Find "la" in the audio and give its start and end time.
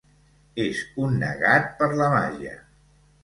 2.01-2.07